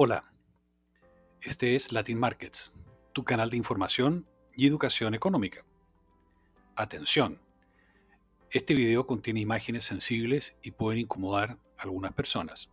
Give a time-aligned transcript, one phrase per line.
[0.00, 0.32] Hola,
[1.40, 2.72] este es Latin Markets,
[3.12, 5.64] tu canal de información y educación económica.
[6.76, 7.40] Atención,
[8.50, 12.70] este video contiene imágenes sensibles y pueden incomodar a algunas personas.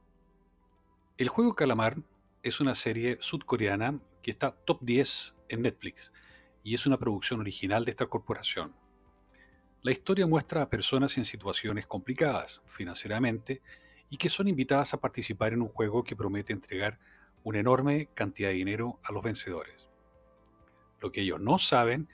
[1.18, 1.98] El juego Calamar
[2.44, 6.14] es una serie sudcoreana que está top 10 en Netflix
[6.64, 8.76] y es una producción original de esta corporación.
[9.86, 13.62] La historia muestra a personas en situaciones complicadas financieramente
[14.10, 16.98] y que son invitadas a participar en un juego que promete entregar
[17.44, 19.88] una enorme cantidad de dinero a los vencedores.
[21.00, 22.10] Lo que ellos no saben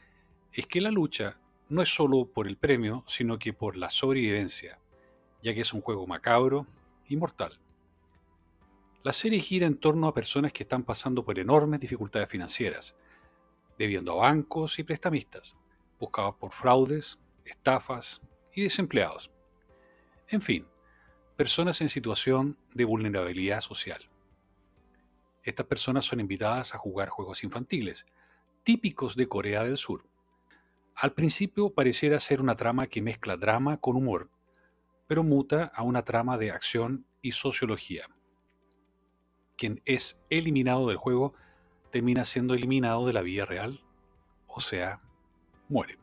[0.52, 1.40] es que la lucha
[1.70, 4.78] no es solo por el premio, sino que por la sobrevivencia,
[5.42, 6.68] ya que es un juego macabro
[7.08, 7.58] y mortal.
[9.02, 12.98] La serie gira en torno a personas que están pasando por enormes dificultades financieras,
[13.78, 15.56] debiendo a bancos y prestamistas,
[16.02, 18.22] buscados por fraudes, estafas
[18.54, 19.32] y desempleados.
[20.28, 20.68] En fin,
[21.36, 24.10] personas en situación de vulnerabilidad social.
[25.44, 28.06] Estas personas son invitadas a jugar juegos infantiles,
[28.64, 30.06] típicos de Corea del Sur.
[30.96, 34.30] Al principio pareciera ser una trama que mezcla drama con humor,
[35.08, 38.06] pero muta a una trama de acción y sociología.
[39.58, 41.34] Quien es eliminado del juego
[41.92, 43.84] termina siendo eliminado de la vida real,
[44.48, 45.02] o sea,
[45.70, 46.01] muere.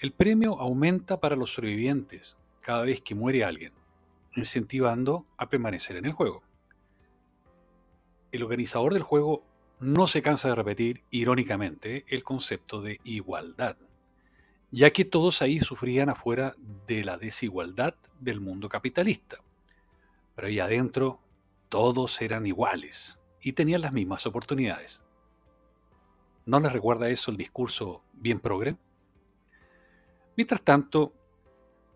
[0.00, 3.72] El premio aumenta para los sobrevivientes cada vez que muere alguien,
[4.34, 6.42] incentivando a permanecer en el juego
[8.32, 9.44] el organizador del juego
[9.80, 13.76] no se cansa de repetir, irónicamente, el concepto de igualdad,
[14.70, 16.54] ya que todos ahí sufrían afuera
[16.86, 19.38] de la desigualdad del mundo capitalista.
[20.34, 21.20] Pero ahí adentro
[21.68, 25.02] todos eran iguales y tenían las mismas oportunidades.
[26.46, 28.76] ¿No les recuerda eso el discurso bien progre?
[30.40, 31.12] Mientras tanto,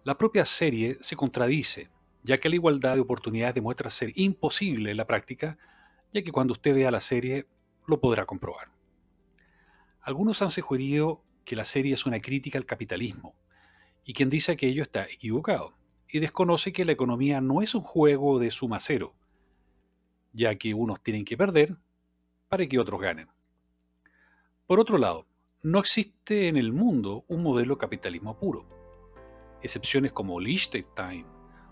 [0.02, 1.88] la propia serie se contradice,
[2.22, 5.56] ya que la igualdad de oportunidades demuestra ser imposible en la práctica
[6.12, 7.46] ya que cuando usted vea la serie
[7.86, 8.70] lo podrá comprobar.
[10.02, 13.34] Algunos han sugerido que la serie es una crítica al capitalismo,
[14.04, 15.72] y quien dice que ello está equivocado,
[16.06, 19.14] y desconoce que la economía no es un juego de suma cero,
[20.34, 21.78] ya que unos tienen que perder
[22.50, 23.30] para que otros ganen.
[24.66, 25.26] Por otro lado,
[25.64, 28.66] no existe en el mundo un modelo capitalismo puro.
[29.62, 31.24] Excepciones como Liechtenstein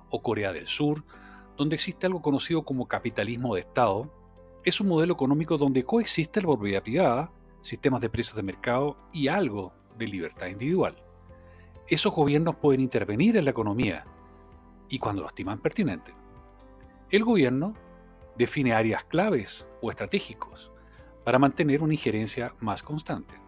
[0.08, 1.04] o Corea del Sur,
[1.58, 4.10] donde existe algo conocido como capitalismo de Estado,
[4.64, 7.30] es un modelo económico donde coexiste la propiedad privada,
[7.60, 10.96] sistemas de precios de mercado y algo de libertad individual.
[11.86, 14.06] Esos gobiernos pueden intervenir en la economía
[14.88, 16.14] y cuando lo estiman pertinente.
[17.10, 17.74] El gobierno
[18.38, 20.72] define áreas claves o estratégicos
[21.26, 23.41] para mantener una injerencia más constante.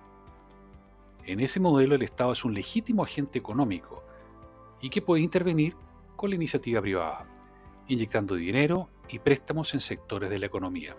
[1.27, 4.05] En ese modelo el Estado es un legítimo agente económico
[4.83, 5.75] y que puede intervenir
[6.17, 7.27] con la iniciativa privada,
[7.89, 10.95] inyectando dinero y préstamos en sectores de la economía.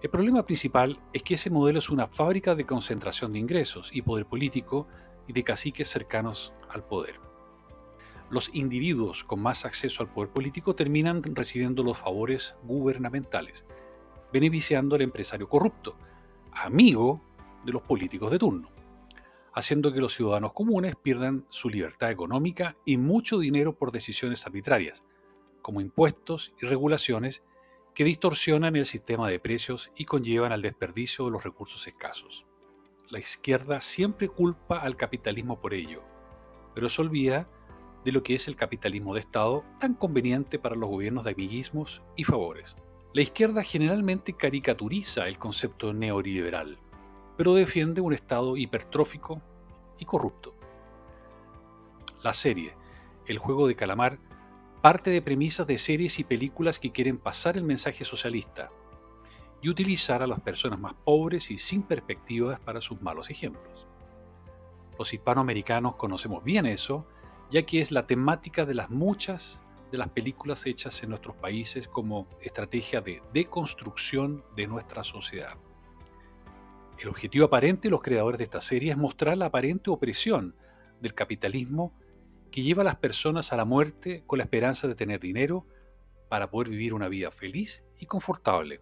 [0.00, 4.00] El problema principal es que ese modelo es una fábrica de concentración de ingresos y
[4.00, 4.86] poder político
[5.26, 7.20] y de caciques cercanos al poder.
[8.30, 13.66] Los individuos con más acceso al poder político terminan recibiendo los favores gubernamentales,
[14.32, 15.96] beneficiando al empresario corrupto,
[16.52, 17.20] amigo
[17.66, 18.77] de los políticos de turno,
[19.54, 25.04] haciendo que los ciudadanos comunes pierdan su libertad económica y mucho dinero por decisiones arbitrarias,
[25.62, 27.42] como impuestos y regulaciones
[27.94, 32.46] que distorsionan el sistema de precios y conllevan al desperdicio de los recursos escasos.
[33.10, 36.02] La izquierda siempre culpa al capitalismo por ello,
[36.74, 37.48] pero se olvida
[38.04, 42.02] de lo que es el capitalismo de Estado tan conveniente para los gobiernos de amiguismos
[42.16, 42.76] y favores.
[43.14, 46.78] La izquierda generalmente caricaturiza el concepto neoliberal,
[47.38, 49.40] pero defiende un Estado hipertrófico
[49.96, 50.54] y corrupto.
[52.20, 52.74] La serie
[53.26, 54.18] El juego de calamar
[54.82, 58.72] parte de premisas de series y películas que quieren pasar el mensaje socialista
[59.62, 63.86] y utilizar a las personas más pobres y sin perspectivas para sus malos ejemplos.
[64.98, 67.06] Los hispanoamericanos conocemos bien eso,
[67.52, 69.60] ya que es la temática de las muchas
[69.92, 75.56] de las películas hechas en nuestros países como estrategia de deconstrucción de nuestra sociedad.
[76.98, 80.56] El objetivo aparente de los creadores de esta serie es mostrar la aparente opresión
[81.00, 81.94] del capitalismo
[82.50, 85.64] que lleva a las personas a la muerte con la esperanza de tener dinero
[86.28, 88.80] para poder vivir una vida feliz y confortable.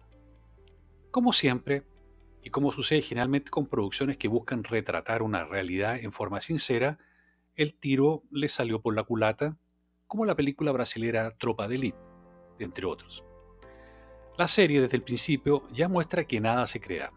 [1.11, 1.83] Como siempre,
[2.41, 6.97] y como sucede generalmente con producciones que buscan retratar una realidad en forma sincera,
[7.55, 9.57] el tiro le salió por la culata,
[10.07, 11.97] como la película brasilera Tropa de Elite,
[12.57, 13.23] entre otros.
[14.37, 17.11] La serie desde el principio ya muestra que nada se crea,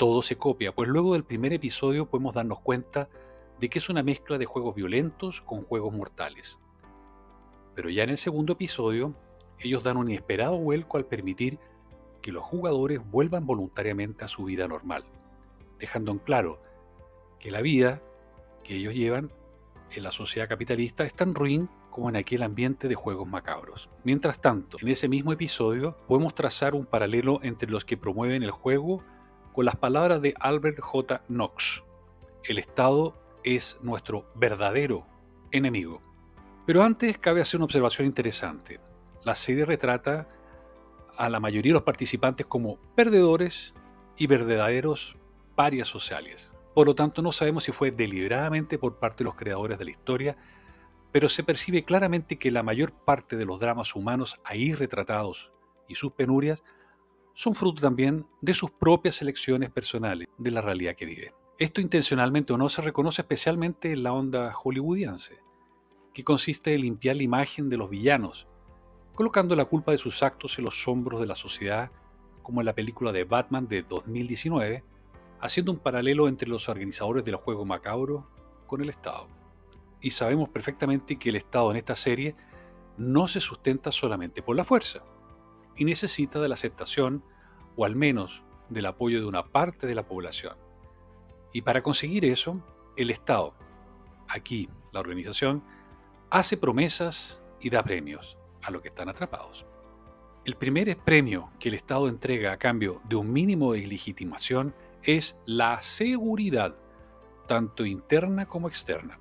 [0.00, 3.10] todo se copia, pues luego del primer episodio podemos darnos cuenta
[3.58, 6.58] de que es una mezcla de juegos violentos con juegos mortales.
[7.74, 9.14] Pero ya en el segundo episodio,
[9.58, 11.58] ellos dan un inesperado vuelco al permitir
[12.22, 15.04] que los jugadores vuelvan voluntariamente a su vida normal,
[15.78, 16.62] dejando en claro
[17.38, 18.00] que la vida
[18.64, 19.30] que ellos llevan
[19.90, 23.90] en la sociedad capitalista es tan ruin como en aquel ambiente de juegos macabros.
[24.04, 28.50] Mientras tanto, en ese mismo episodio podemos trazar un paralelo entre los que promueven el
[28.50, 29.04] juego
[29.60, 31.22] con las palabras de Albert J.
[31.28, 31.84] Knox.
[32.44, 33.14] El Estado
[33.44, 35.06] es nuestro verdadero
[35.50, 36.00] enemigo.
[36.66, 38.80] Pero antes cabe hacer una observación interesante.
[39.22, 40.30] La serie retrata
[41.14, 43.74] a la mayoría de los participantes como perdedores
[44.16, 45.18] y verdaderos
[45.56, 46.50] parias sociales.
[46.74, 49.90] Por lo tanto, no sabemos si fue deliberadamente por parte de los creadores de la
[49.90, 50.38] historia,
[51.12, 55.52] pero se percibe claramente que la mayor parte de los dramas humanos ahí retratados
[55.86, 56.62] y sus penurias
[57.40, 61.32] son fruto también de sus propias elecciones personales, de la realidad que vive.
[61.56, 65.38] Esto intencionalmente o no se reconoce especialmente en la onda hollywoodiense,
[66.12, 68.46] que consiste en limpiar la imagen de los villanos,
[69.14, 71.90] colocando la culpa de sus actos en los hombros de la sociedad,
[72.42, 74.84] como en la película de Batman de 2019,
[75.40, 78.28] haciendo un paralelo entre los organizadores del juego macabro
[78.66, 79.28] con el Estado.
[80.02, 82.36] Y sabemos perfectamente que el Estado en esta serie
[82.98, 85.02] no se sustenta solamente por la fuerza,
[85.76, 87.24] y necesita de la aceptación,
[87.76, 90.56] o al menos del apoyo de una parte de la población.
[91.52, 92.62] Y para conseguir eso,
[92.96, 93.54] el Estado,
[94.28, 95.64] aquí la organización,
[96.30, 99.66] hace promesas y da premios a los que están atrapados.
[100.44, 105.36] El primer premio que el Estado entrega a cambio de un mínimo de legitimación es
[105.44, 106.76] la seguridad,
[107.46, 109.18] tanto interna como externa.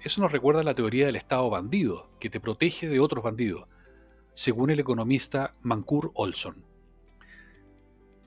[0.00, 3.68] Eso nos recuerda la teoría del Estado bandido, que te protege de otros bandidos,
[4.34, 6.64] según el economista Mancur Olson.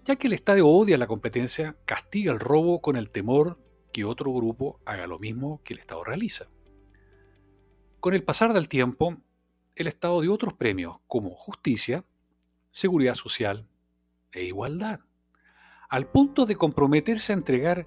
[0.04, 3.60] Ya que el Estado odia la competencia, castiga el robo con el temor
[3.94, 6.48] que otro grupo haga lo mismo que el Estado realiza.
[8.00, 9.18] Con el pasar del tiempo,
[9.76, 12.06] el Estado dio otros premios como justicia,
[12.72, 13.68] seguridad social
[14.32, 15.02] e igualdad
[15.90, 17.86] al punto de comprometerse a entregar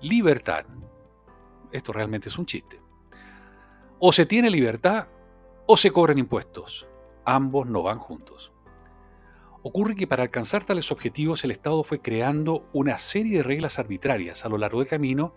[0.00, 0.66] libertad.
[1.72, 2.80] Esto realmente es un chiste.
[3.98, 5.08] O se tiene libertad
[5.66, 6.88] o se cobran impuestos.
[7.24, 8.52] Ambos no van juntos.
[9.62, 14.44] Ocurre que para alcanzar tales objetivos el Estado fue creando una serie de reglas arbitrarias
[14.44, 15.34] a lo largo del camino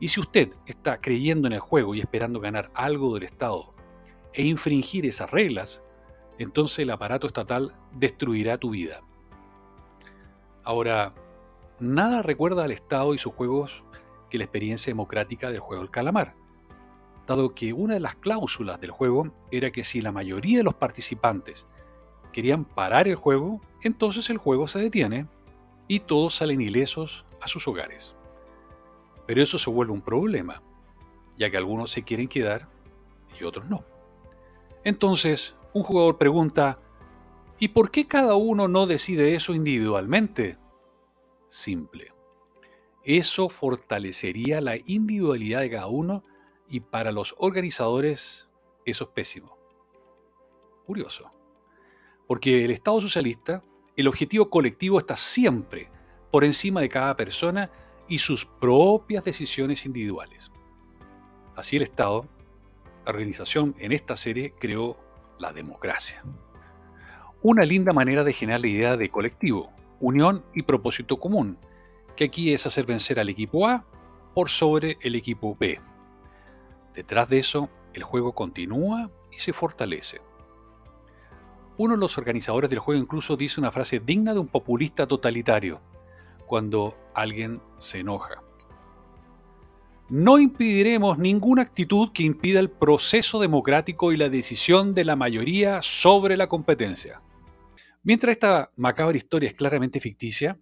[0.00, 3.74] y si usted está creyendo en el juego y esperando ganar algo del Estado
[4.32, 5.82] e infringir esas reglas,
[6.38, 9.02] entonces el aparato estatal destruirá tu vida.
[10.64, 11.14] Ahora,
[11.80, 13.84] nada recuerda al Estado y sus juegos
[14.30, 16.36] que la experiencia democrática del juego del calamar,
[17.28, 20.74] dado que una de las cláusulas del juego era que si la mayoría de los
[20.74, 21.66] participantes
[22.32, 25.26] querían parar el juego, entonces el juego se detiene
[25.86, 28.16] y todos salen ilesos a sus hogares.
[29.26, 30.62] Pero eso se vuelve un problema,
[31.38, 32.68] ya que algunos se quieren quedar
[33.38, 33.84] y otros no.
[34.84, 36.78] Entonces, un jugador pregunta,
[37.58, 40.58] ¿y por qué cada uno no decide eso individualmente?
[41.48, 42.12] simple.
[43.04, 46.24] Eso fortalecería la individualidad de cada uno
[46.68, 48.48] y para los organizadores
[48.84, 49.56] eso es pésimo.
[50.86, 51.30] Curioso.
[52.26, 53.62] Porque el Estado socialista,
[53.96, 55.90] el objetivo colectivo está siempre
[56.30, 57.70] por encima de cada persona
[58.06, 60.50] y sus propias decisiones individuales.
[61.56, 62.26] Así el Estado,
[63.04, 64.96] la organización en esta serie, creó
[65.38, 66.22] la democracia.
[67.42, 71.58] Una linda manera de generar la idea de colectivo, unión y propósito común,
[72.16, 73.86] que aquí es hacer vencer al equipo A
[74.34, 75.80] por sobre el equipo B.
[76.94, 80.20] Detrás de eso, el juego continúa y se fortalece.
[81.76, 85.80] Uno de los organizadores del juego incluso dice una frase digna de un populista totalitario,
[86.46, 88.42] cuando alguien se enoja.
[90.08, 95.82] No impediremos ninguna actitud que impida el proceso democrático y la decisión de la mayoría
[95.82, 97.20] sobre la competencia.
[98.02, 100.58] Mientras esta macabra historia es claramente ficticia,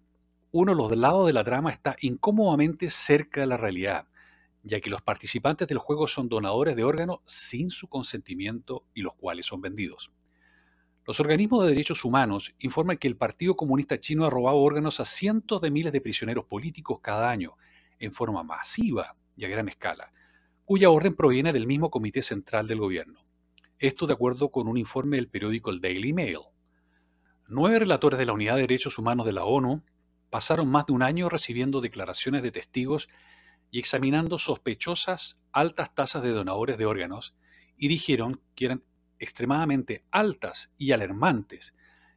[0.51, 4.05] uno de los lados de la trama está incómodamente cerca de la realidad,
[4.67, 9.15] ya que los participantes del juego son donadores de órganos sin su consentimiento y los
[9.15, 10.11] cuales son vendidos.
[11.05, 15.05] Los organismos de derechos humanos informan que el Partido Comunista Chino ha robado órganos a
[15.05, 17.55] cientos de miles de prisioneros políticos cada año,
[17.97, 20.11] en forma masiva y a gran escala,
[20.65, 23.25] cuya orden proviene del mismo Comité Central del Gobierno.
[23.79, 26.39] Esto de acuerdo con un informe del periódico El Daily Mail.
[27.47, 29.83] Nueve relatores de la Unidad de Derechos Humanos de la ONU
[30.29, 33.07] pasaron más de un año recibiendo declaraciones de testigos
[33.71, 37.35] y examinando sospechosas altas tasas de donadores de órganos
[37.77, 38.83] y dijeron que eran
[39.19, 41.75] extremadamente altas y alarmantes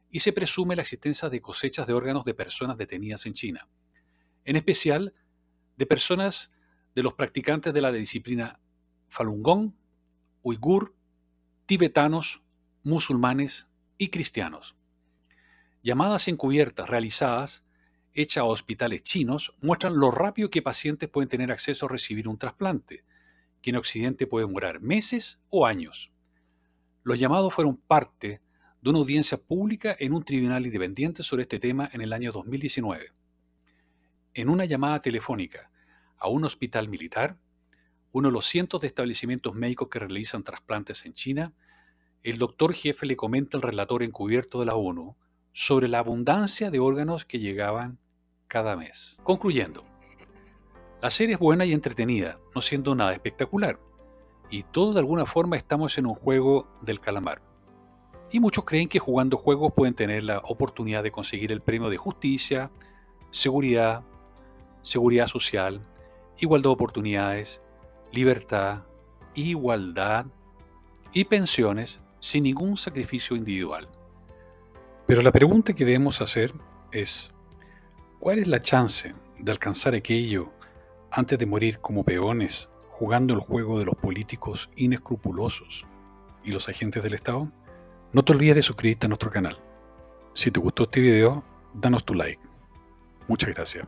[0.09, 3.67] y se presume la existencia de cosechas de órganos de personas detenidas en China,
[4.43, 5.13] en especial
[5.77, 6.51] de personas
[6.95, 8.59] de los practicantes de la disciplina
[9.07, 9.73] Falun Gong,
[10.41, 10.95] uigur,
[11.65, 12.41] tibetanos,
[12.83, 13.67] musulmanes
[13.97, 14.75] y cristianos.
[15.83, 17.63] Llamadas encubiertas realizadas,
[18.13, 22.37] hechas a hospitales chinos, muestran lo rápido que pacientes pueden tener acceso a recibir un
[22.37, 23.03] trasplante,
[23.61, 26.11] que en Occidente puede demorar meses o años.
[27.03, 28.41] Los llamados fueron parte
[28.81, 33.11] de una audiencia pública en un tribunal independiente sobre este tema en el año 2019.
[34.33, 35.71] En una llamada telefónica
[36.17, 37.37] a un hospital militar,
[38.11, 41.53] uno de los cientos de establecimientos médicos que realizan trasplantes en China,
[42.23, 45.15] el doctor jefe le comenta al relator encubierto de la ONU
[45.53, 47.99] sobre la abundancia de órganos que llegaban
[48.47, 49.17] cada mes.
[49.23, 49.83] Concluyendo,
[51.01, 53.79] la serie es buena y entretenida, no siendo nada espectacular,
[54.49, 57.41] y todos de alguna forma estamos en un juego del calamar.
[58.31, 61.97] Y muchos creen que jugando juegos pueden tener la oportunidad de conseguir el premio de
[61.97, 62.71] justicia,
[63.29, 64.03] seguridad,
[64.83, 65.81] seguridad social,
[66.37, 67.61] igualdad de oportunidades,
[68.11, 68.83] libertad,
[69.33, 70.25] igualdad
[71.13, 73.89] y pensiones sin ningún sacrificio individual.
[75.11, 76.53] Pero la pregunta que debemos hacer
[76.93, 77.33] es,
[78.17, 80.53] ¿cuál es la chance de alcanzar aquello
[81.11, 85.85] antes de morir como peones jugando el juego de los políticos inescrupulosos
[86.45, 87.51] y los agentes del Estado?
[88.13, 89.59] No te olvides de suscribirte a nuestro canal.
[90.33, 92.41] Si te gustó este video, danos tu like.
[93.27, 93.85] Muchas gracias.